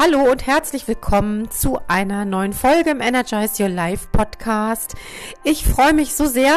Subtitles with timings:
[0.00, 4.94] Hallo und herzlich willkommen zu einer neuen Folge im Energize Your Life Podcast.
[5.42, 6.54] Ich freue mich so sehr,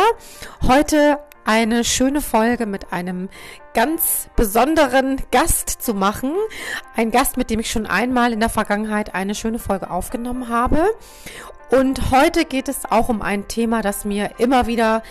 [0.67, 3.29] heute eine schöne Folge mit einem
[3.73, 6.35] ganz besonderen Gast zu machen.
[6.95, 10.83] Ein Gast, mit dem ich schon einmal in der Vergangenheit eine schöne Folge aufgenommen habe.
[11.71, 15.01] Und heute geht es auch um ein Thema, das mir immer wieder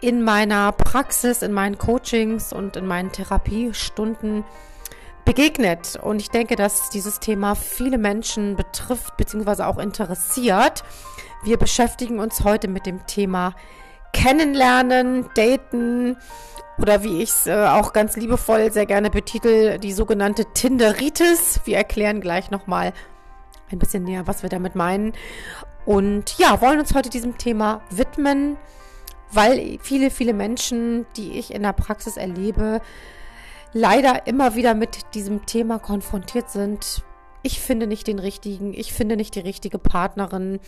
[0.00, 4.42] in meiner Praxis, in meinen Coachings und in meinen Therapiestunden
[5.26, 5.98] begegnet.
[6.02, 9.64] Und ich denke, dass dieses Thema viele Menschen betrifft bzw.
[9.64, 10.82] auch interessiert.
[11.44, 13.54] Wir beschäftigen uns heute mit dem Thema
[14.14, 16.16] Kennenlernen, Daten
[16.78, 21.60] oder wie ich es äh, auch ganz liebevoll sehr gerne betitel, die sogenannte Tinderitis.
[21.64, 22.92] Wir erklären gleich nochmal
[23.70, 25.12] ein bisschen näher, was wir damit meinen.
[25.84, 28.56] Und ja, wollen uns heute diesem Thema widmen,
[29.32, 32.80] weil viele, viele Menschen, die ich in der Praxis erlebe,
[33.76, 37.02] leider immer wieder mit diesem Thema konfrontiert sind.
[37.42, 40.58] Ich finde nicht den richtigen, ich finde nicht die richtige Partnerin.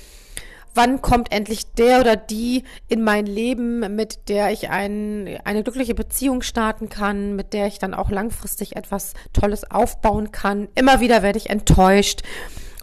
[0.75, 5.95] Wann kommt endlich der oder die in mein Leben, mit der ich ein, eine glückliche
[5.95, 10.69] Beziehung starten kann, mit der ich dann auch langfristig etwas Tolles aufbauen kann?
[10.75, 12.21] Immer wieder werde ich enttäuscht.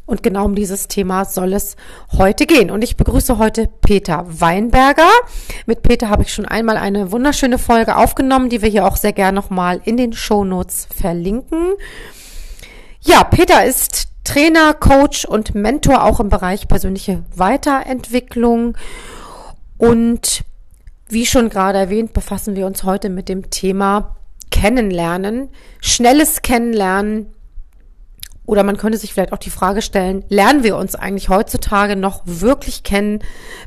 [0.05, 1.75] Und genau um dieses Thema soll es
[2.17, 2.69] heute gehen.
[2.69, 5.09] Und ich begrüße heute Peter Weinberger.
[5.65, 9.13] Mit Peter habe ich schon einmal eine wunderschöne Folge aufgenommen, die wir hier auch sehr
[9.13, 11.73] gerne nochmal in den Shownotes verlinken.
[13.01, 18.77] Ja, Peter ist Trainer, Coach und Mentor auch im Bereich persönliche Weiterentwicklung.
[19.77, 20.43] Und
[21.07, 24.15] wie schon gerade erwähnt, befassen wir uns heute mit dem Thema
[24.51, 27.33] Kennenlernen, schnelles Kennenlernen
[28.45, 32.21] oder man könnte sich vielleicht auch die Frage stellen, lernen wir uns eigentlich heutzutage noch
[32.25, 33.19] wirklich kennen,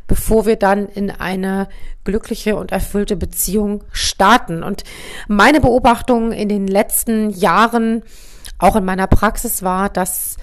[0.07, 1.69] bevor wir dann in eine
[2.05, 4.63] glückliche und erfüllte Beziehung starten?
[4.63, 4.85] Und
[5.27, 8.03] meine Beobachtung in den letzten Jahren,
[8.59, 10.37] auch in meiner Praxis war, dass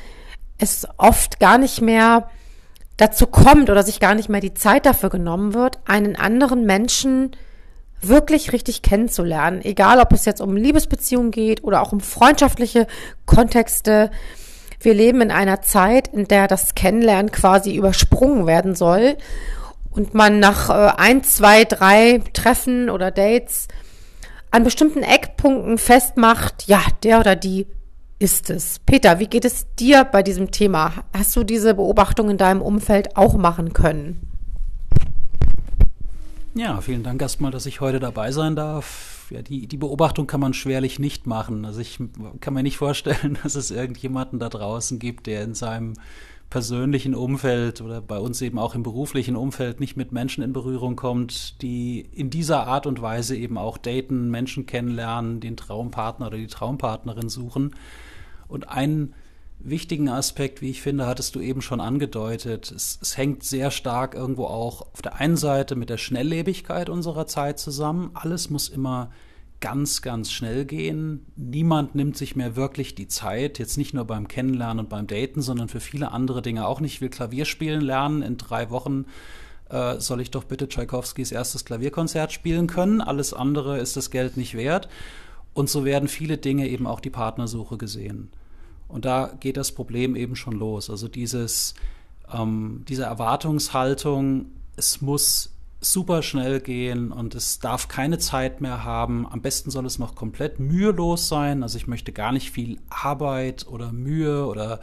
[0.57, 2.29] es oft gar nicht mehr
[2.97, 7.35] dazu kommt oder sich gar nicht mehr die Zeit dafür genommen wird, einen anderen Menschen
[8.07, 9.61] wirklich richtig kennenzulernen.
[9.63, 12.87] Egal, ob es jetzt um Liebesbeziehungen geht oder auch um freundschaftliche
[13.25, 14.11] Kontexte.
[14.79, 19.17] Wir leben in einer Zeit, in der das Kennenlernen quasi übersprungen werden soll
[19.91, 23.67] und man nach äh, ein, zwei, drei Treffen oder Dates
[24.51, 27.67] an bestimmten Eckpunkten festmacht, ja, der oder die
[28.19, 28.79] ist es.
[28.85, 30.93] Peter, wie geht es dir bei diesem Thema?
[31.13, 34.34] Hast du diese Beobachtung in deinem Umfeld auch machen können?
[36.57, 39.27] Ja, vielen Dank erstmal, dass ich heute dabei sein darf.
[39.29, 41.65] Ja, die, die Beobachtung kann man schwerlich nicht machen.
[41.65, 41.99] Also ich
[42.39, 45.95] kann mir nicht vorstellen, dass es irgendjemanden da draußen gibt, der in seinem
[46.49, 50.95] persönlichen Umfeld oder bei uns eben auch im beruflichen Umfeld nicht mit Menschen in Berührung
[50.95, 56.37] kommt, die in dieser Art und Weise eben auch daten, Menschen kennenlernen, den Traumpartner oder
[56.37, 57.75] die Traumpartnerin suchen.
[58.47, 59.13] Und ein
[59.69, 62.71] wichtigen Aspekt, wie ich finde, hattest du eben schon angedeutet.
[62.71, 67.27] Es, es, hängt sehr stark irgendwo auch auf der einen Seite mit der Schnelllebigkeit unserer
[67.27, 68.11] Zeit zusammen.
[68.13, 69.11] Alles muss immer
[69.61, 71.25] ganz, ganz schnell gehen.
[71.35, 75.41] Niemand nimmt sich mehr wirklich die Zeit, jetzt nicht nur beim Kennenlernen und beim Daten,
[75.41, 76.95] sondern für viele andere Dinge auch nicht.
[76.95, 78.21] Ich will Klavier spielen lernen.
[78.21, 79.05] In drei Wochen
[79.69, 83.01] äh, soll ich doch bitte Tchaikovskis erstes Klavierkonzert spielen können.
[83.01, 84.87] Alles andere ist das Geld nicht wert.
[85.53, 88.29] Und so werden viele Dinge eben auch die Partnersuche gesehen.
[88.87, 90.89] Und da geht das Problem eben schon los.
[90.89, 91.73] Also dieses,
[92.31, 99.27] ähm, diese Erwartungshaltung, es muss super schnell gehen und es darf keine Zeit mehr haben.
[99.27, 101.63] Am besten soll es noch komplett mühelos sein.
[101.63, 104.79] Also ich möchte gar nicht viel Arbeit oder Mühe oder,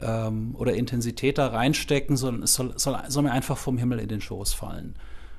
[0.00, 4.08] ähm, oder Intensität da reinstecken, sondern es soll, soll, soll mir einfach vom Himmel in
[4.08, 4.94] den Schoß fallen.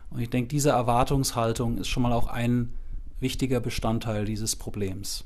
[0.09, 2.73] Und ich denke, diese Erwartungshaltung ist schon mal auch ein
[3.19, 5.25] wichtiger Bestandteil dieses Problems.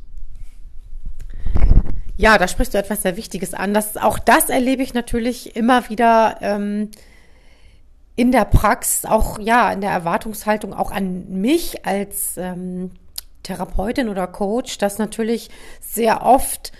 [2.21, 3.73] Ja, da sprichst du etwas sehr Wichtiges an.
[3.73, 6.91] Das, auch das erlebe ich natürlich immer wieder ähm,
[8.15, 12.91] in der Praxis, auch ja, in der Erwartungshaltung auch an mich als ähm,
[13.41, 15.49] Therapeutin oder Coach, dass natürlich
[15.79, 16.71] sehr oft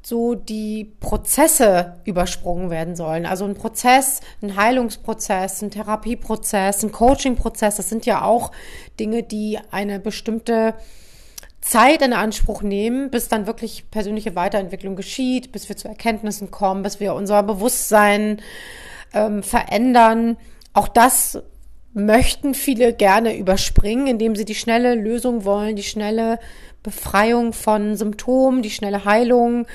[0.00, 3.26] so die Prozesse übersprungen werden sollen.
[3.26, 8.52] Also ein Prozess, ein Heilungsprozess, ein Therapieprozess, ein Coachingprozess, das sind ja auch
[8.98, 10.76] Dinge, die eine bestimmte
[11.60, 16.82] Zeit in Anspruch nehmen, bis dann wirklich persönliche Weiterentwicklung geschieht, bis wir zu Erkenntnissen kommen,
[16.82, 18.40] bis wir unser Bewusstsein
[19.12, 20.36] ähm, verändern.
[20.72, 21.42] Auch das
[21.92, 26.38] möchten viele gerne überspringen, indem sie die schnelle Lösung wollen, die schnelle
[26.82, 29.66] Befreiung von Symptomen, die schnelle Heilung.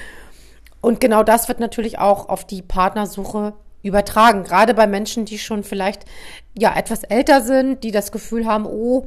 [0.81, 3.53] Und genau das wird natürlich auch auf die Partnersuche
[3.83, 4.43] übertragen.
[4.43, 6.05] Gerade bei Menschen, die schon vielleicht
[6.57, 9.05] ja etwas älter sind, die das Gefühl haben, oh,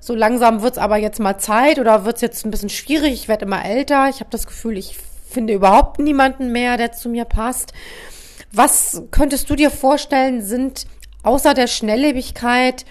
[0.00, 3.44] so langsam wird's aber jetzt mal Zeit oder wird's jetzt ein bisschen schwierig, ich werde
[3.44, 4.08] immer älter.
[4.08, 4.96] Ich habe das Gefühl, ich
[5.28, 7.72] finde überhaupt niemanden mehr, der zu mir passt.
[8.52, 10.86] Was könntest du dir vorstellen, sind
[11.22, 12.84] außer der Schnelllebigkeit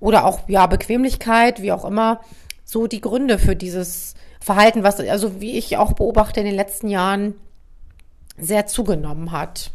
[0.00, 2.20] oder auch ja Bequemlichkeit, wie auch immer,
[2.64, 6.88] so die Gründe für dieses Verhalten, was also wie ich auch beobachte in den letzten
[6.88, 7.34] Jahren
[8.36, 9.70] sehr zugenommen hat.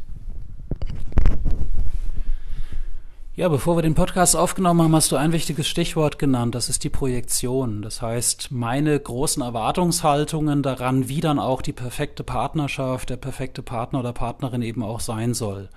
[3.40, 6.56] Ja, bevor wir den Podcast aufgenommen haben, hast du ein wichtiges Stichwort genannt.
[6.56, 7.82] Das ist die Projektion.
[7.82, 14.00] Das heißt, meine großen Erwartungshaltungen daran, wie dann auch die perfekte Partnerschaft, der perfekte Partner
[14.00, 15.70] oder Partnerin eben auch sein soll.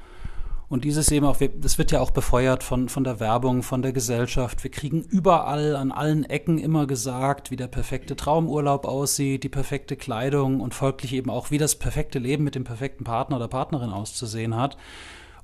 [0.68, 3.92] Und dieses eben auch, das wird ja auch befeuert von, von der Werbung, von der
[3.92, 4.64] Gesellschaft.
[4.64, 9.94] Wir kriegen überall, an allen Ecken immer gesagt, wie der perfekte Traumurlaub aussieht, die perfekte
[9.94, 13.90] Kleidung und folglich eben auch, wie das perfekte Leben mit dem perfekten Partner oder Partnerin
[13.90, 14.76] auszusehen hat.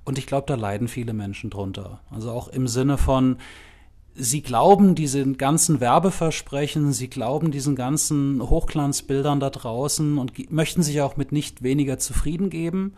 [0.09, 2.01] Und ich glaube, da leiden viele Menschen drunter.
[2.11, 3.37] Also auch im Sinne von,
[4.15, 11.03] sie glauben diesen ganzen Werbeversprechen, sie glauben diesen ganzen Hochglanzbildern da draußen und möchten sich
[11.03, 12.95] auch mit nicht weniger zufrieden geben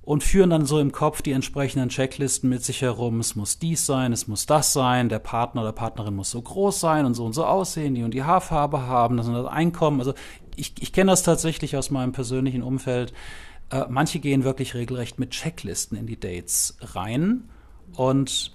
[0.00, 3.20] und führen dann so im Kopf die entsprechenden Checklisten mit sich herum.
[3.20, 6.80] Es muss dies sein, es muss das sein, der Partner oder Partnerin muss so groß
[6.80, 10.00] sein und so und so aussehen, die und die Haarfarbe haben, das und das Einkommen.
[10.00, 10.14] Also
[10.56, 13.12] ich, ich kenne das tatsächlich aus meinem persönlichen Umfeld
[13.74, 17.50] äh, manche gehen wirklich regelrecht mit Checklisten in die Dates rein
[17.96, 18.54] und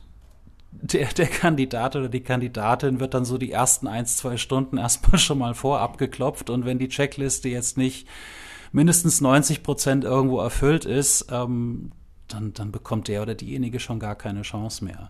[0.71, 5.18] der, der Kandidat oder die Kandidatin wird dann so die ersten ein, zwei Stunden erstmal
[5.19, 8.07] schon mal vorab geklopft und wenn die Checkliste jetzt nicht
[8.71, 11.92] mindestens 90 Prozent irgendwo erfüllt ist, ähm,
[12.30, 15.10] dann, dann bekommt der oder diejenige schon gar keine Chance mehr.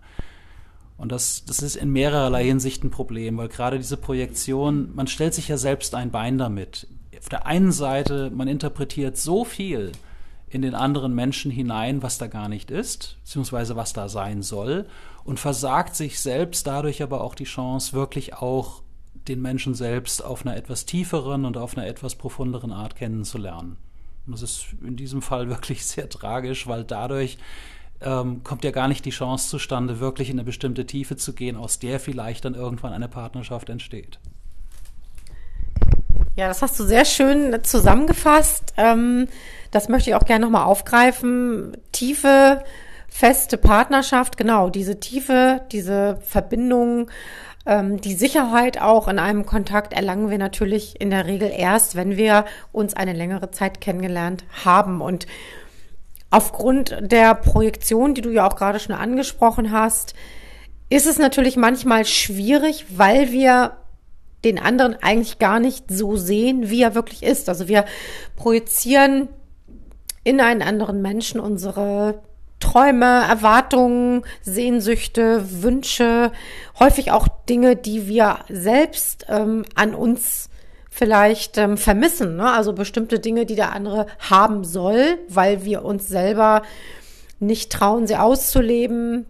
[0.98, 5.34] Und das, das ist in mehrererlei Hinsicht ein Problem, weil gerade diese Projektion, man stellt
[5.34, 6.88] sich ja selbst ein Bein damit
[7.20, 9.92] auf der einen Seite, man interpretiert so viel
[10.50, 14.88] in den anderen Menschen hinein, was da gar nicht ist, beziehungsweise was da sein soll,
[15.24, 18.82] und versagt sich selbst dadurch aber auch die Chance, wirklich auch
[19.28, 23.78] den Menschen selbst auf einer etwas tieferen und auf einer etwas profunderen Art kennenzulernen.
[24.26, 27.38] Und das ist in diesem Fall wirklich sehr tragisch, weil dadurch
[28.02, 31.58] ähm, kommt ja gar nicht die Chance zustande, wirklich in eine bestimmte Tiefe zu gehen,
[31.58, 34.20] aus der vielleicht dann irgendwann eine Partnerschaft entsteht.
[36.40, 38.74] Ja, das hast du sehr schön zusammengefasst.
[38.78, 39.28] Ähm,
[39.72, 41.76] das möchte ich auch gerne nochmal aufgreifen.
[41.92, 42.64] Tiefe,
[43.10, 47.12] feste Partnerschaft, genau, diese Tiefe, diese Verbindung,
[47.66, 52.16] ähm, die Sicherheit auch in einem Kontakt erlangen wir natürlich in der Regel erst, wenn
[52.16, 55.02] wir uns eine längere Zeit kennengelernt haben.
[55.02, 55.28] Und
[56.30, 60.14] aufgrund der Projektion, die du ja auch gerade schon angesprochen hast,
[60.90, 63.74] ist es natürlich manchmal schwierig, weil wir
[64.44, 67.50] den anderen eigentlich gar nicht so sehen, wie er wirklich ist.
[67.50, 67.86] Also wir
[68.36, 69.30] projizieren
[70.24, 72.22] in einen anderen Menschen unsere
[72.60, 76.32] Träume, Erwartungen, Sehnsüchte, Wünsche,
[76.80, 80.50] häufig auch Dinge, die wir selbst ähm, an uns
[80.90, 82.36] vielleicht ähm, vermissen.
[82.36, 82.52] Ne?
[82.52, 86.64] Also bestimmte Dinge, die der andere haben soll, weil wir uns selber
[87.40, 89.26] nicht trauen, sie auszuleben,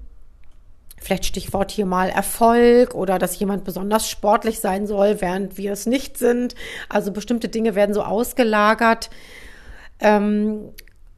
[1.01, 5.86] Vielleicht Stichwort hier mal Erfolg oder dass jemand besonders sportlich sein soll, während wir es
[5.86, 6.56] nicht sind.
[6.90, 9.10] Also bestimmte Dinge werden so ausgelagert.
[10.00, 10.72] Ähm,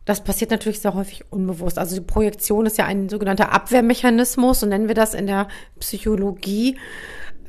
[0.06, 1.78] das passiert natürlich sehr häufig unbewusst.
[1.78, 5.48] Also die Projektion ist ja ein sogenannter Abwehrmechanismus, so nennen wir das in der
[5.80, 6.78] Psychologie,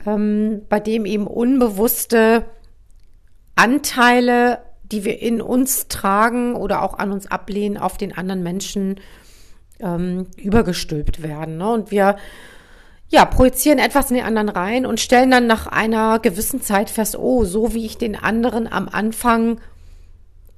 [0.07, 2.45] ähm, bei dem eben unbewusste
[3.57, 9.01] Anteile, die wir in uns tragen oder auch an uns ablehnen, auf den anderen Menschen
[9.83, 11.59] ähm, übergestülpt werden.
[11.59, 11.71] Ne?
[11.71, 12.17] Und wir
[13.13, 17.17] ja, projizieren etwas in den anderen rein und stellen dann nach einer gewissen Zeit fest,
[17.19, 19.61] oh, so wie ich den anderen am Anfang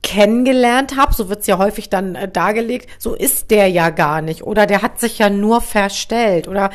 [0.04, 4.42] kennengelernt habe, so wird's ja häufig dann äh, dargelegt, so ist der ja gar nicht
[4.42, 6.70] oder der hat sich ja nur verstellt oder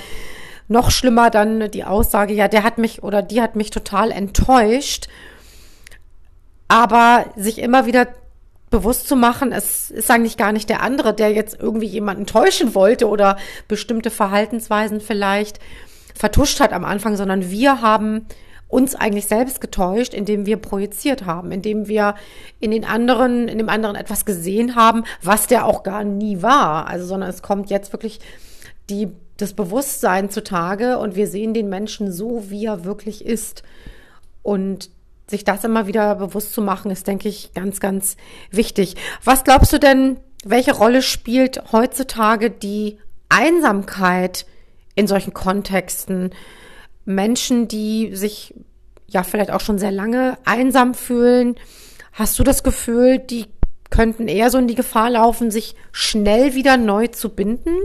[0.68, 5.08] noch schlimmer dann die Aussage, ja, der hat mich oder die hat mich total enttäuscht,
[6.68, 8.08] aber sich immer wieder
[8.70, 12.76] bewusst zu machen, es ist eigentlich gar nicht der andere, der jetzt irgendwie jemanden täuschen
[12.76, 15.60] wollte oder bestimmte Verhaltensweisen vielleicht
[16.14, 18.26] vertuscht hat am Anfang, sondern wir haben
[18.68, 22.14] uns eigentlich selbst getäuscht, indem wir projiziert haben, indem wir
[22.60, 26.88] in den anderen, in dem anderen etwas gesehen haben, was der auch gar nie war.
[26.88, 28.20] Also, sondern es kommt jetzt wirklich
[28.92, 33.64] die, das Bewusstsein zutage und wir sehen den Menschen so, wie er wirklich ist.
[34.44, 34.92] Und
[35.30, 38.18] sich das immer wieder bewusst zu machen, ist, denke ich, ganz, ganz
[38.52, 38.96] wichtig.
[39.24, 42.98] Was glaubst du denn, welche Rolle spielt heutzutage die
[43.30, 44.46] Einsamkeit
[44.96, 46.32] in solchen Kontexten?
[47.06, 48.54] Menschen, die sich
[49.08, 51.56] ja vielleicht auch schon sehr lange einsam fühlen.
[52.14, 53.46] Hast du das Gefühl, die
[53.90, 57.76] könnten eher so in die Gefahr laufen, sich schnell wieder neu zu binden?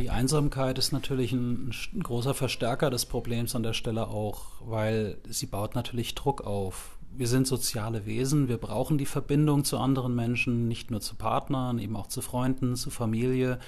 [0.00, 5.18] Die Einsamkeit ist natürlich ein, ein, großer Verstärker des Problems an der Stelle auch, weil
[5.28, 6.96] sie baut natürlich Druck auf.
[7.16, 11.78] Wir sind soziale Wesen, wir brauchen die Verbindung zu anderen Menschen, nicht nur zu Partnern,
[11.78, 13.58] eben auch zu Freunden, zu Familie.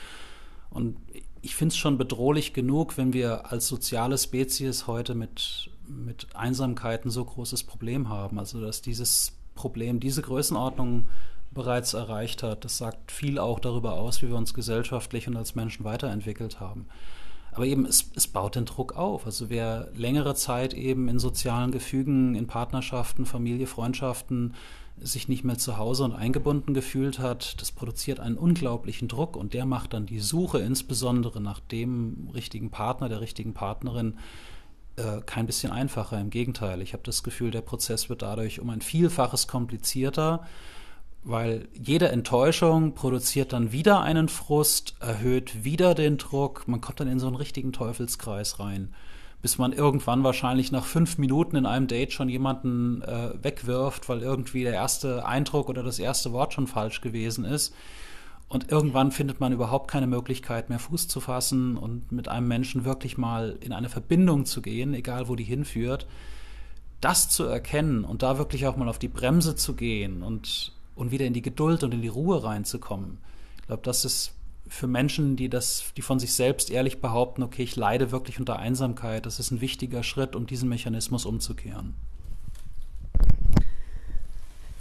[0.70, 0.96] Und
[1.42, 7.04] ich finde es schon bedrohlich genug, wenn wir als soziale Spezies heute mit, mit Einsamkeit
[7.04, 8.38] ein so großes Problem haben.
[8.38, 11.08] Also dass dieses Problem, diese Größenordnung
[11.54, 12.64] bereits erreicht hat.
[12.64, 16.87] Das sagt viel auch darüber aus, wie wir uns gesellschaftlich und als Menschen weiterentwickelt haben.
[17.52, 19.26] Aber eben, es, es baut den Druck auf.
[19.26, 24.54] Also wer längere Zeit eben in sozialen Gefügen, in Partnerschaften, Familie, Freundschaften
[24.99, 29.54] sich nicht mehr zu Hause und eingebunden gefühlt hat, das produziert einen unglaublichen Druck und
[29.54, 34.18] der macht dann die Suche insbesondere nach dem richtigen Partner, der richtigen Partnerin
[34.97, 36.21] äh, kein bisschen einfacher.
[36.21, 40.47] Im Gegenteil, ich habe das Gefühl, der Prozess wird dadurch um ein Vielfaches komplizierter
[41.24, 47.08] weil jede Enttäuschung produziert dann wieder einen Frust, erhöht wieder den Druck, man kommt dann
[47.08, 48.92] in so einen richtigen Teufelskreis rein,
[49.40, 54.22] bis man irgendwann wahrscheinlich nach fünf Minuten in einem Date schon jemanden äh, wegwirft, weil
[54.22, 57.74] irgendwie der erste Eindruck oder das erste Wort schon falsch gewesen ist.
[58.48, 62.84] Und irgendwann findet man überhaupt keine Möglichkeit mehr, Fuß zu fassen und mit einem Menschen
[62.84, 66.06] wirklich mal in eine Verbindung zu gehen, egal wo die hinführt.
[67.00, 71.11] Das zu erkennen und da wirklich auch mal auf die Bremse zu gehen und und
[71.11, 73.18] wieder in die Geduld und in die Ruhe reinzukommen.
[73.61, 74.32] Ich glaube, das ist
[74.68, 78.58] für Menschen, die das, die von sich selbst ehrlich behaupten, okay, ich leide wirklich unter
[78.58, 81.94] Einsamkeit, das ist ein wichtiger Schritt, um diesen Mechanismus umzukehren.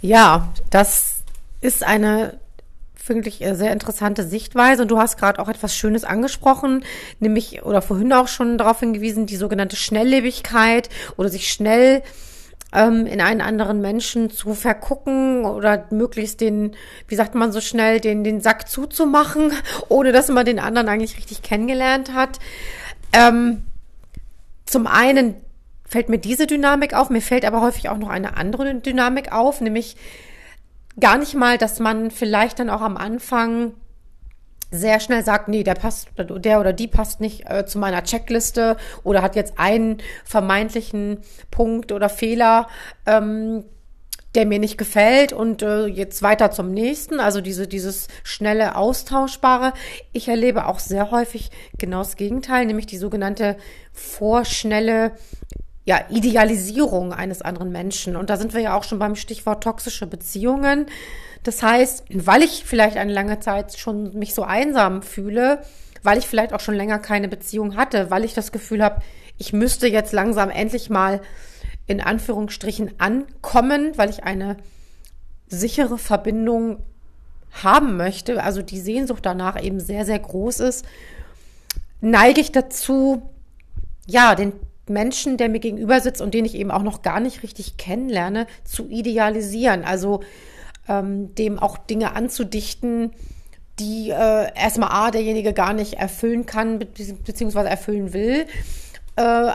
[0.00, 1.22] Ja, das
[1.60, 2.40] ist eine
[3.06, 6.84] wirklich sehr interessante Sichtweise und du hast gerade auch etwas Schönes angesprochen,
[7.20, 12.02] nämlich oder vorhin auch schon darauf hingewiesen, die sogenannte Schnelllebigkeit oder sich schnell
[12.72, 16.76] ähm, in einen anderen Menschen zu vergucken oder möglichst den,
[17.08, 19.52] wie sagt man so schnell, den, den Sack zuzumachen,
[19.88, 22.38] ohne dass man den anderen eigentlich richtig kennengelernt hat.
[23.12, 23.64] Ähm,
[24.64, 25.34] zum einen
[25.86, 29.60] fällt mir diese Dynamik auf, mir fällt aber häufig auch noch eine andere Dynamik auf,
[29.60, 29.96] nämlich
[30.98, 33.74] gar nicht mal, dass man vielleicht dann auch am Anfang
[34.72, 38.76] sehr schnell sagt, nee, der passt, der oder die passt nicht äh, zu meiner Checkliste
[39.04, 41.18] oder hat jetzt einen vermeintlichen
[41.50, 42.68] Punkt oder Fehler,
[43.06, 43.64] ähm,
[44.34, 47.20] der mir nicht gefällt und äh, jetzt weiter zum nächsten.
[47.20, 49.74] Also diese, dieses schnelle Austauschbare.
[50.12, 53.56] Ich erlebe auch sehr häufig genau das Gegenteil, nämlich die sogenannte
[53.92, 55.12] vorschnelle
[55.84, 58.16] ja, Idealisierung eines anderen Menschen.
[58.16, 60.86] Und da sind wir ja auch schon beim Stichwort toxische Beziehungen.
[61.42, 65.62] Das heißt, weil ich vielleicht eine lange Zeit schon mich so einsam fühle,
[66.02, 69.02] weil ich vielleicht auch schon länger keine Beziehung hatte, weil ich das Gefühl habe,
[69.38, 71.20] ich müsste jetzt langsam endlich mal
[71.86, 74.56] in Anführungsstrichen ankommen, weil ich eine
[75.48, 76.78] sichere Verbindung
[77.62, 80.86] haben möchte, also die Sehnsucht danach eben sehr, sehr groß ist,
[82.00, 83.22] neige ich dazu,
[84.06, 84.52] ja, den
[84.88, 88.46] Menschen, der mir gegenüber sitzt und den ich eben auch noch gar nicht richtig kennenlerne,
[88.64, 89.84] zu idealisieren.
[89.84, 90.20] Also
[90.88, 93.12] ähm, dem auch Dinge anzudichten,
[93.78, 96.86] die äh, erstmal A, derjenige gar nicht erfüllen kann, be
[97.24, 98.46] beziehungsweise erfüllen will,
[99.16, 99.52] äh,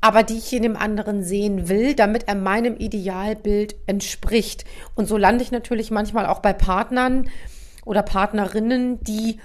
[0.00, 4.64] aber die ich in dem anderen sehen will, damit er meinem Idealbild entspricht.
[4.94, 7.30] Und so lande ich natürlich manchmal auch bei Partnern
[7.86, 9.38] oder Partnerinnen, die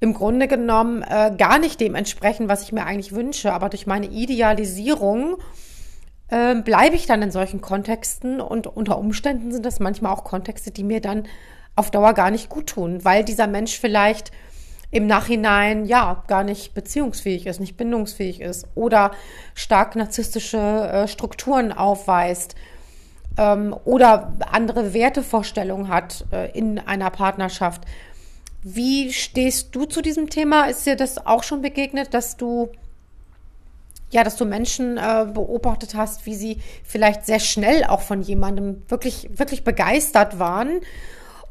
[0.00, 3.86] im Grunde genommen äh, gar nicht dem entsprechen, was ich mir eigentlich wünsche, aber durch
[3.86, 5.38] meine Idealisierung
[6.30, 10.70] äh, bleibe ich dann in solchen Kontexten und unter Umständen sind das manchmal auch Kontexte,
[10.70, 11.24] die mir dann
[11.76, 14.32] auf Dauer gar nicht gut tun, weil dieser Mensch vielleicht
[14.90, 19.10] im Nachhinein ja gar nicht beziehungsfähig ist, nicht bindungsfähig ist oder
[19.54, 22.54] stark narzisstische äh, Strukturen aufweist
[23.36, 27.82] ähm, oder andere Wertevorstellungen hat äh, in einer Partnerschaft.
[28.62, 30.64] Wie stehst du zu diesem Thema?
[30.64, 32.70] Ist dir das auch schon begegnet, dass du
[34.10, 38.82] ja, dass du Menschen äh, beobachtet hast, wie sie vielleicht sehr schnell auch von jemandem
[38.88, 40.80] wirklich, wirklich begeistert waren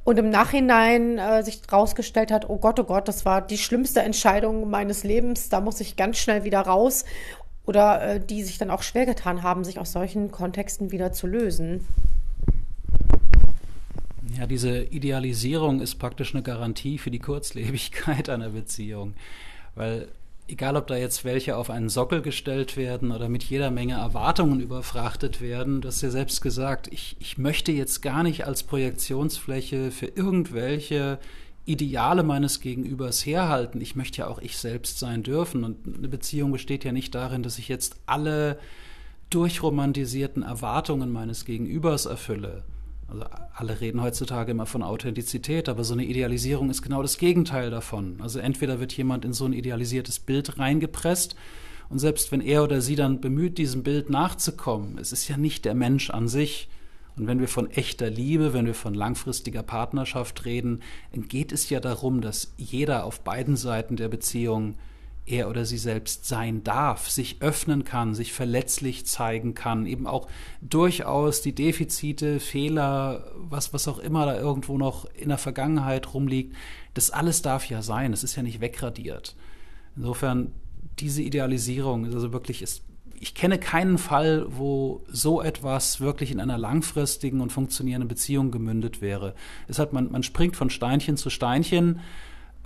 [0.04, 4.02] und im Nachhinein äh, sich herausgestellt hat, oh Gott, oh Gott, das war die schlimmste
[4.02, 7.06] Entscheidung meines Lebens, da muss ich ganz schnell wieder raus
[7.66, 11.28] oder äh, die sich dann auch schwer getan haben, sich aus solchen Kontexten wieder zu
[11.28, 11.86] lösen.
[14.38, 19.14] Ja, diese Idealisierung ist praktisch eine Garantie für die Kurzlebigkeit einer Beziehung,
[19.76, 20.08] weil
[20.48, 24.60] egal ob da jetzt welche auf einen Sockel gestellt werden oder mit jeder Menge Erwartungen
[24.60, 29.92] überfrachtet werden, du hast ja selbst gesagt, ich, ich möchte jetzt gar nicht als Projektionsfläche
[29.92, 31.20] für irgendwelche
[31.66, 33.82] Ideale meines Gegenübers herhalten.
[33.82, 35.66] Ich möchte ja auch ich selbst sein dürfen.
[35.66, 38.58] Und eine Beziehung besteht ja nicht darin, dass ich jetzt alle
[39.32, 42.64] durchromantisierten Erwartungen meines Gegenübers erfülle.
[43.08, 47.70] Also alle reden heutzutage immer von Authentizität, aber so eine Idealisierung ist genau das Gegenteil
[47.70, 48.18] davon.
[48.22, 51.36] Also entweder wird jemand in so ein idealisiertes Bild reingepresst
[51.90, 55.66] und selbst wenn er oder sie dann bemüht, diesem Bild nachzukommen, es ist ja nicht
[55.66, 56.68] der Mensch an sich.
[57.16, 60.82] Und wenn wir von echter Liebe, wenn wir von langfristiger Partnerschaft reden,
[61.14, 64.76] geht es ja darum, dass jeder auf beiden Seiten der Beziehung
[65.28, 70.28] er oder sie selbst sein darf, sich öffnen kann, sich verletzlich zeigen kann, eben auch
[70.62, 76.56] durchaus die Defizite, Fehler, was, was auch immer da irgendwo noch in der Vergangenheit rumliegt,
[76.94, 79.36] das alles darf ja sein, es ist ja nicht wegradiert.
[79.96, 80.54] Insofern,
[81.00, 82.84] diese Idealisierung ist also wirklich, ist,
[83.20, 89.02] ich kenne keinen Fall, wo so etwas wirklich in einer langfristigen und funktionierenden Beziehung gemündet
[89.02, 89.34] wäre.
[89.68, 92.00] Es hat, man, man springt von Steinchen zu Steinchen,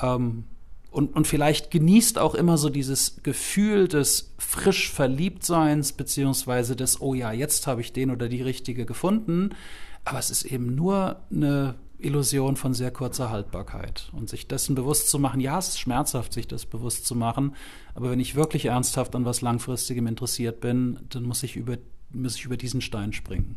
[0.01, 0.43] ähm,
[0.91, 7.13] und, und vielleicht genießt auch immer so dieses Gefühl des frisch Verliebtseins, beziehungsweise des, oh
[7.13, 9.55] ja, jetzt habe ich den oder die richtige gefunden.
[10.03, 14.09] Aber es ist eben nur eine Illusion von sehr kurzer Haltbarkeit.
[14.11, 17.55] Und sich dessen bewusst zu machen, ja, es ist schmerzhaft, sich das bewusst zu machen,
[17.95, 21.77] aber wenn ich wirklich ernsthaft an was Langfristigem interessiert bin, dann muss ich über,
[22.11, 23.55] muss ich über diesen Stein springen.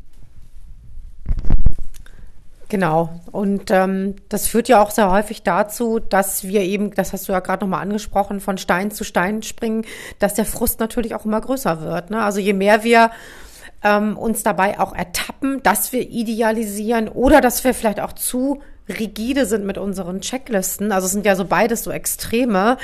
[2.75, 3.21] Genau.
[3.31, 7.33] Und ähm, das führt ja auch sehr häufig dazu, dass wir eben, das hast du
[7.33, 9.85] ja gerade nochmal angesprochen, von Stein zu Stein springen,
[10.19, 12.11] dass der Frust natürlich auch immer größer wird.
[12.11, 12.21] Ne?
[12.21, 13.13] Also je mehr wir
[13.85, 19.47] ähm, uns dabei auch ertappen, dass wir idealisieren oder dass wir vielleicht auch zu rigide
[19.47, 22.77] sind mit unseren Checklisten, also es sind ja so beides so Extreme,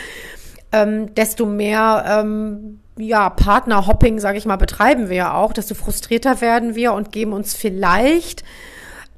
[0.71, 6.41] ähm, desto mehr ähm, ja, Partnerhopping, sage ich mal, betreiben wir ja auch, desto frustrierter
[6.41, 8.45] werden wir und geben uns vielleicht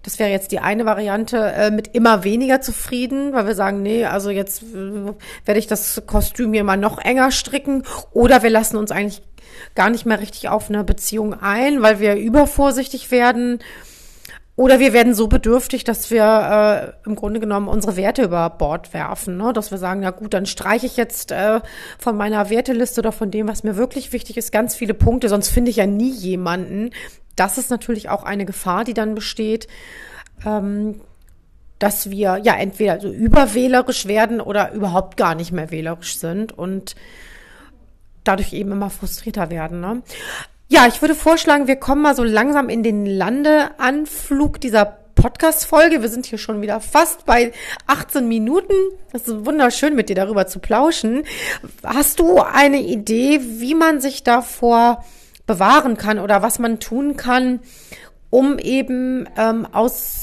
[0.03, 4.05] das wäre jetzt die eine Variante, äh, mit immer weniger zufrieden, weil wir sagen, nee,
[4.05, 5.13] also jetzt äh,
[5.45, 9.23] werde ich das Kostüm hier mal noch enger stricken oder wir lassen uns eigentlich
[9.75, 13.61] gar nicht mehr richtig auf eine Beziehung ein, weil wir übervorsichtig werden.
[14.55, 18.93] Oder wir werden so bedürftig, dass wir äh, im Grunde genommen unsere Werte über Bord
[18.93, 19.39] werfen.
[19.39, 19.53] Ne?
[19.55, 21.61] Dass wir sagen, na gut, dann streiche ich jetzt äh,
[21.99, 25.49] von meiner Werteliste oder von dem, was mir wirklich wichtig ist, ganz viele Punkte, sonst
[25.49, 26.91] finde ich ja nie jemanden,
[27.35, 29.69] das ist natürlich auch eine Gefahr, die dann besteht,
[30.45, 31.01] ähm,
[31.79, 36.95] dass wir ja entweder so überwählerisch werden oder überhaupt gar nicht mehr wählerisch sind und
[38.23, 39.81] dadurch eben immer frustrierter werden.
[39.81, 40.03] Ne?
[40.73, 46.01] Ja, ich würde vorschlagen, wir kommen mal so langsam in den Landeanflug dieser Podcast-Folge.
[46.01, 47.53] Wir sind hier schon wieder fast bei
[47.89, 48.73] 18 Minuten.
[49.13, 51.25] Es ist wunderschön, mit dir darüber zu plauschen.
[51.85, 55.05] Hast du eine Idee, wie man sich davor
[55.47, 57.61] bewahren kann oder was man tun kann,
[58.31, 60.22] um eben ähm, aus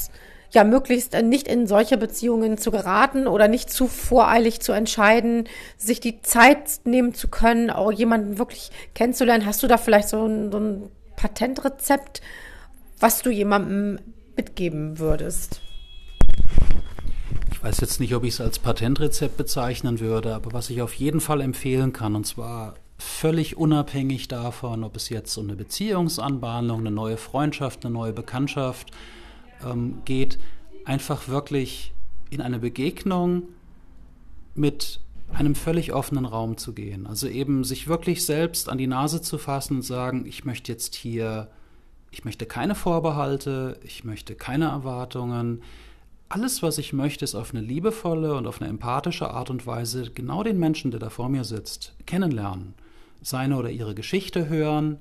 [0.50, 6.00] ja möglichst nicht in solche Beziehungen zu geraten oder nicht zu voreilig zu entscheiden, sich
[6.00, 9.46] die Zeit nehmen zu können, auch jemanden wirklich kennenzulernen.
[9.46, 12.20] Hast du da vielleicht so ein, so ein Patentrezept,
[12.98, 14.00] was du jemandem
[14.36, 15.60] mitgeben würdest?
[17.52, 20.94] Ich weiß jetzt nicht, ob ich es als Patentrezept bezeichnen würde, aber was ich auf
[20.94, 26.80] jeden Fall empfehlen kann, und zwar völlig unabhängig davon, ob es jetzt um eine Beziehungsanbahnung,
[26.80, 28.90] eine neue Freundschaft, eine neue Bekanntschaft
[29.64, 30.38] ähm, geht,
[30.84, 31.92] einfach wirklich
[32.30, 33.44] in eine Begegnung
[34.54, 35.00] mit
[35.32, 37.06] einem völlig offenen Raum zu gehen.
[37.06, 40.94] Also eben sich wirklich selbst an die Nase zu fassen und sagen, ich möchte jetzt
[40.94, 41.48] hier,
[42.10, 45.62] ich möchte keine Vorbehalte, ich möchte keine Erwartungen.
[46.28, 50.10] Alles, was ich möchte, ist auf eine liebevolle und auf eine empathische Art und Weise
[50.12, 52.74] genau den Menschen, der da vor mir sitzt, kennenlernen
[53.22, 54.98] seine oder ihre Geschichte hören,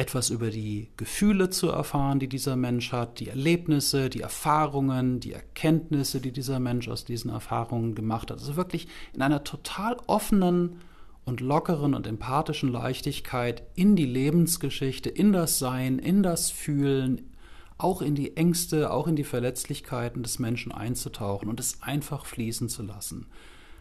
[0.00, 5.34] etwas über die Gefühle zu erfahren, die dieser Mensch hat, die Erlebnisse, die Erfahrungen, die
[5.34, 8.38] Erkenntnisse, die dieser Mensch aus diesen Erfahrungen gemacht hat.
[8.38, 10.80] Also wirklich in einer total offenen
[11.26, 17.30] und lockeren und empathischen Leichtigkeit in die Lebensgeschichte, in das Sein, in das Fühlen,
[17.76, 22.70] auch in die Ängste, auch in die Verletzlichkeiten des Menschen einzutauchen und es einfach fließen
[22.70, 23.26] zu lassen.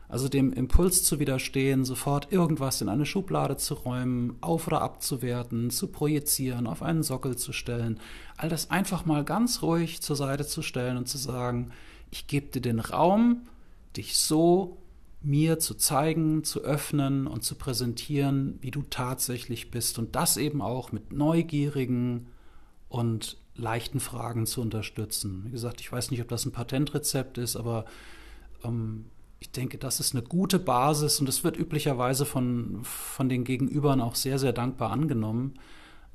[0.09, 5.69] Also dem Impuls zu widerstehen, sofort irgendwas in eine Schublade zu räumen, auf oder abzuwerten,
[5.69, 7.99] zu projizieren, auf einen Sockel zu stellen.
[8.35, 11.69] All das einfach mal ganz ruhig zur Seite zu stellen und zu sagen,
[12.09, 13.43] ich gebe dir den Raum,
[13.95, 14.77] dich so
[15.21, 19.99] mir zu zeigen, zu öffnen und zu präsentieren, wie du tatsächlich bist.
[19.99, 22.27] Und das eben auch mit neugierigen
[22.87, 25.43] und leichten Fragen zu unterstützen.
[25.45, 27.85] Wie gesagt, ich weiß nicht, ob das ein Patentrezept ist, aber
[28.63, 29.05] ähm,
[29.39, 34.01] ich denke, das ist eine gute Basis und das wird üblicherweise von, von den Gegenübern
[34.01, 35.53] auch sehr, sehr dankbar angenommen,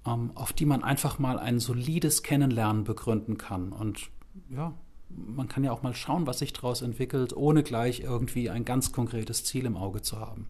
[0.06, 3.72] ähm, auf die man einfach mal ein solides Kennenlernen begründen kann.
[3.72, 4.10] Und
[4.50, 4.74] ja,
[5.08, 8.92] man kann ja auch mal schauen, was sich daraus entwickelt, ohne gleich irgendwie ein ganz
[8.92, 10.46] konkretes Ziel im Auge zu haben.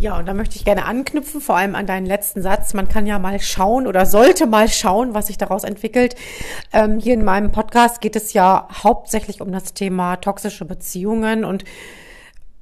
[0.00, 2.72] Ja, und da möchte ich gerne anknüpfen, vor allem an deinen letzten Satz.
[2.72, 6.14] Man kann ja mal schauen oder sollte mal schauen, was sich daraus entwickelt.
[6.72, 11.64] Ähm, hier in meinem Podcast geht es ja hauptsächlich um das Thema toxische Beziehungen und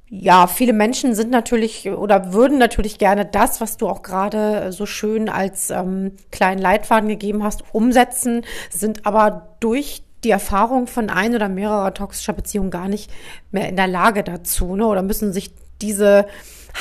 [0.09, 4.85] ja, viele Menschen sind natürlich oder würden natürlich gerne das, was du auch gerade so
[4.85, 11.35] schön als ähm, kleinen Leitfaden gegeben hast, umsetzen, sind aber durch die Erfahrung von ein
[11.35, 13.09] oder mehrerer toxischer Beziehungen gar nicht
[13.51, 14.85] mehr in der Lage dazu, ne?
[14.85, 16.25] Oder müssen sich diese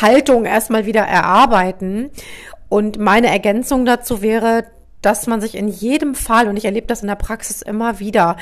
[0.01, 2.11] Haltung erstmal wieder erarbeiten.
[2.69, 4.65] Und meine Ergänzung dazu wäre,
[5.03, 8.37] dass man sich in jedem Fall, und ich erlebe das in der Praxis immer wieder,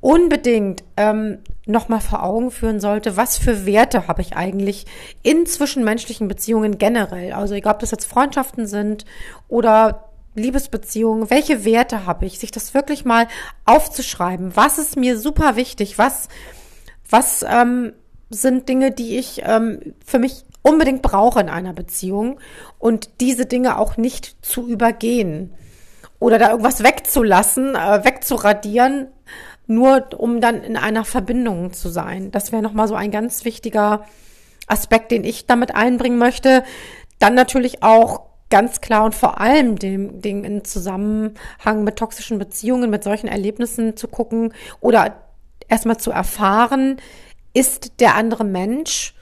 [0.00, 4.86] unbedingt ähm, nochmal vor Augen führen sollte, was für Werte habe ich eigentlich
[5.22, 7.32] in zwischenmenschlichen Beziehungen generell.
[7.32, 9.04] Also egal, ob das jetzt Freundschaften sind
[9.48, 13.26] oder Liebesbeziehungen, welche Werte habe ich, sich das wirklich mal
[13.64, 14.54] aufzuschreiben.
[14.54, 15.98] Was ist mir super wichtig?
[15.98, 16.28] Was,
[17.08, 17.92] was ähm,
[18.28, 22.40] sind Dinge, die ich ähm, für mich unbedingt brauche in einer Beziehung
[22.78, 25.54] und diese Dinge auch nicht zu übergehen
[26.18, 29.08] oder da irgendwas wegzulassen, äh, wegzuradieren,
[29.68, 32.32] nur um dann in einer Verbindung zu sein.
[32.32, 34.06] Das wäre nochmal so ein ganz wichtiger
[34.66, 36.64] Aspekt, den ich damit einbringen möchte.
[37.20, 42.90] Dann natürlich auch ganz klar und vor allem dem Ding in Zusammenhang mit toxischen Beziehungen,
[42.90, 45.14] mit solchen Erlebnissen zu gucken oder
[45.68, 46.96] erstmal zu erfahren,
[47.54, 49.15] ist der andere Mensch,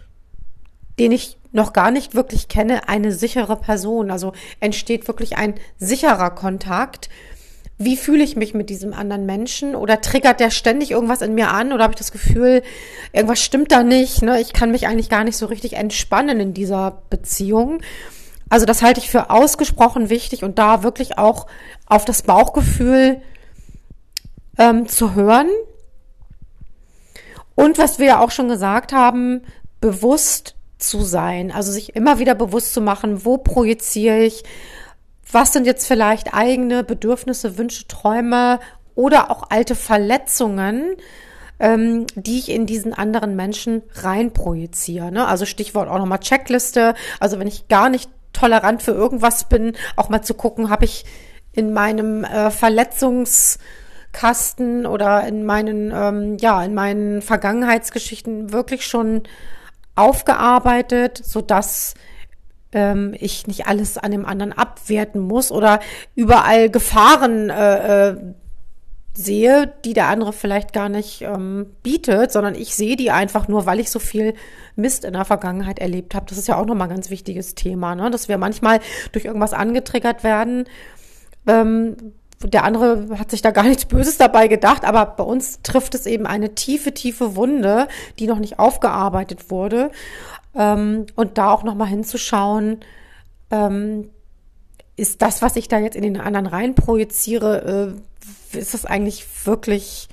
[0.99, 4.11] den ich noch gar nicht wirklich kenne, eine sichere Person.
[4.11, 7.09] Also entsteht wirklich ein sicherer Kontakt
[7.77, 11.51] wie fühle ich mich mit diesem anderen Menschen oder triggert der ständig irgendwas in mir
[11.51, 12.63] an oder habe ich das Gefühl,
[13.13, 14.41] irgendwas stimmt da nicht, ne?
[14.41, 17.83] ich kann mich eigentlich gar nicht so richtig entspannen in dieser Beziehung.
[18.49, 21.47] Also das halte ich für ausgesprochen wichtig und da wirklich auch
[21.87, 23.21] auf das Bauchgefühl
[24.57, 25.49] ähm, zu hören.
[27.57, 29.43] Und was wir ja auch schon gesagt haben,
[29.81, 30.55] bewusst
[30.89, 34.45] zu sein, also sich immer wieder bewusst zu machen, wo projiziere ich,
[35.31, 38.61] was sind jetzt vielleicht eigene Bedürfnisse, Wünsche, Träume
[38.95, 40.97] oder auch alte Verletzungen,
[41.59, 45.11] ähm, die ich in diesen anderen Menschen reinprojiziere.
[45.11, 45.27] Ne?
[45.27, 46.95] Also Stichwort auch nochmal Checkliste.
[47.21, 51.05] Also wenn ich gar nicht tolerant für irgendwas bin, auch mal zu gucken, habe ich
[51.53, 59.23] in meinem äh, Verletzungskasten oder in meinen, ähm, ja, in meinen Vergangenheitsgeschichten wirklich schon
[59.95, 61.95] aufgearbeitet, so dass
[62.73, 65.81] ähm, ich nicht alles an dem anderen abwerten muss oder
[66.15, 68.17] überall Gefahren äh, äh,
[69.17, 73.65] sehe, die der andere vielleicht gar nicht ähm, bietet, sondern ich sehe die einfach nur,
[73.65, 74.35] weil ich so viel
[74.75, 76.27] Mist in der Vergangenheit erlebt habe.
[76.29, 78.11] Das ist ja auch nochmal ein ganz wichtiges Thema, ne?
[78.11, 78.81] dass wir manchmal
[79.13, 80.65] durch irgendwas angetriggert werden.
[81.47, 81.97] Ähm,
[82.47, 86.07] der andere hat sich da gar nichts Böses dabei gedacht, aber bei uns trifft es
[86.07, 89.91] eben eine tiefe, tiefe Wunde, die noch nicht aufgearbeitet wurde.
[90.55, 92.81] Ähm, und da auch nochmal hinzuschauen,
[93.51, 94.11] ähm,
[94.97, 97.95] ist das, was ich da jetzt in den anderen rein projiziere,
[98.53, 100.09] äh, ist das eigentlich wirklich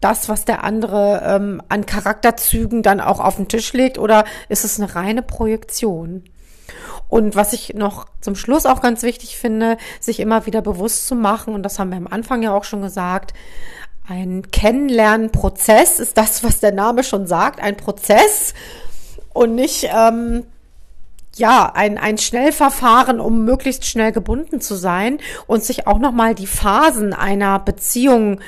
[0.00, 4.64] das, was der andere ähm, an Charakterzügen dann auch auf den Tisch legt oder ist
[4.64, 6.24] es eine reine Projektion?
[7.08, 11.14] Und was ich noch zum Schluss auch ganz wichtig finde, sich immer wieder bewusst zu
[11.14, 13.34] machen, und das haben wir am Anfang ja auch schon gesagt,
[14.08, 18.54] ein Kennenlernprozess ist das, was der Name schon sagt, ein Prozess
[19.32, 20.44] und nicht ähm,
[21.36, 26.46] ja ein, ein Schnellverfahren, um möglichst schnell gebunden zu sein und sich auch nochmal die
[26.46, 28.40] Phasen einer Beziehung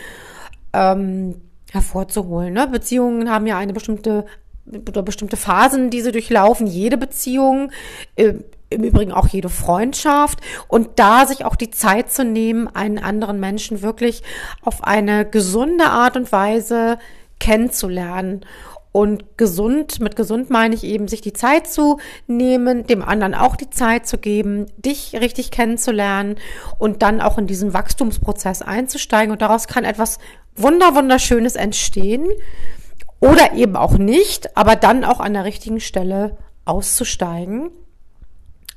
[0.72, 1.40] ähm,
[1.70, 2.52] hervorzuholen.
[2.52, 2.66] Ne?
[2.66, 4.26] Beziehungen haben ja eine bestimmte
[4.66, 6.66] oder bestimmte Phasen, die sie durchlaufen.
[6.66, 7.70] Jede Beziehung,
[8.16, 8.34] äh,
[8.70, 13.38] im Übrigen auch jede Freundschaft und da sich auch die Zeit zu nehmen, einen anderen
[13.38, 14.22] Menschen wirklich
[14.62, 16.98] auf eine gesunde Art und Weise
[17.38, 18.44] kennenzulernen
[18.90, 21.98] und gesund, mit gesund meine ich eben, sich die Zeit zu
[22.28, 26.36] nehmen, dem anderen auch die Zeit zu geben, dich richtig kennenzulernen
[26.78, 29.32] und dann auch in diesen Wachstumsprozess einzusteigen.
[29.32, 30.18] Und daraus kann etwas
[30.54, 32.28] wunder, wunderschönes entstehen
[33.20, 37.70] oder eben auch nicht, aber dann auch an der richtigen Stelle auszusteigen.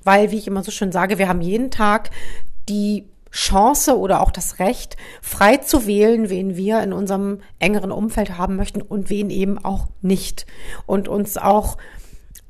[0.03, 2.11] Weil, wie ich immer so schön sage, wir haben jeden Tag
[2.69, 8.37] die Chance oder auch das Recht, frei zu wählen, wen wir in unserem engeren Umfeld
[8.37, 10.45] haben möchten und wen eben auch nicht.
[10.85, 11.77] Und uns auch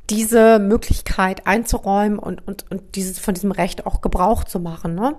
[0.09, 4.95] diese Möglichkeit einzuräumen und, und, und dieses, von diesem Recht auch Gebrauch zu machen.
[4.95, 5.15] Ne?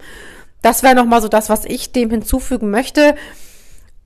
[0.62, 3.14] Das wäre nochmal so das, was ich dem hinzufügen möchte.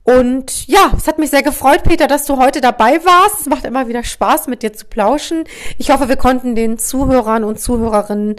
[0.03, 3.41] Und ja, es hat mich sehr gefreut, Peter, dass du heute dabei warst.
[3.41, 5.45] Es macht immer wieder Spaß, mit dir zu plauschen.
[5.77, 8.35] Ich hoffe, wir konnten den Zuhörern und Zuhörerinnen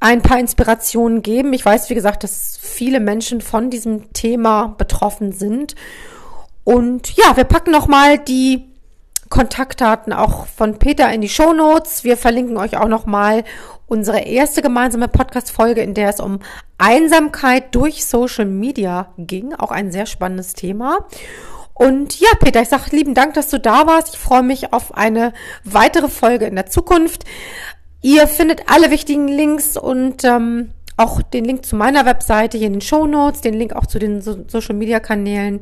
[0.00, 1.52] ein paar Inspirationen geben.
[1.52, 5.76] Ich weiß, wie gesagt, dass viele Menschen von diesem Thema betroffen sind.
[6.64, 8.65] Und ja, wir packen nochmal die
[9.28, 12.04] Kontaktdaten auch von Peter in die Show Notes.
[12.04, 13.44] Wir verlinken euch auch nochmal
[13.86, 16.40] unsere erste gemeinsame Podcast-Folge, in der es um
[16.78, 19.54] Einsamkeit durch Social Media ging.
[19.54, 21.06] Auch ein sehr spannendes Thema.
[21.74, 24.14] Und ja, Peter, ich sage lieben Dank, dass du da warst.
[24.14, 25.32] Ich freue mich auf eine
[25.64, 27.24] weitere Folge in der Zukunft.
[28.00, 32.74] Ihr findet alle wichtigen Links und ähm, auch den Link zu meiner Webseite hier in
[32.74, 35.60] den Show Notes, den Link auch zu den so Social Media Kanälen.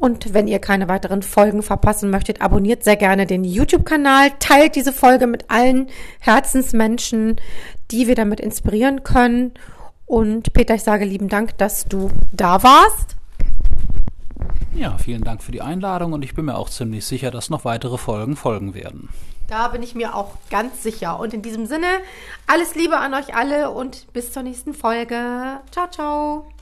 [0.00, 4.94] Und wenn ihr keine weiteren Folgen verpassen möchtet, abonniert sehr gerne den YouTube-Kanal, teilt diese
[4.94, 5.88] Folge mit allen
[6.20, 7.36] Herzensmenschen,
[7.90, 9.52] die wir damit inspirieren können.
[10.06, 13.16] Und Peter, ich sage lieben Dank, dass du da warst.
[14.74, 17.66] Ja, vielen Dank für die Einladung und ich bin mir auch ziemlich sicher, dass noch
[17.66, 19.10] weitere Folgen folgen werden.
[19.48, 21.20] Da bin ich mir auch ganz sicher.
[21.20, 21.88] Und in diesem Sinne,
[22.46, 25.60] alles Liebe an euch alle und bis zur nächsten Folge.
[25.72, 26.59] Ciao, ciao.